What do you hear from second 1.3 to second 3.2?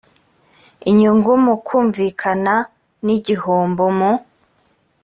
mu kumvikana n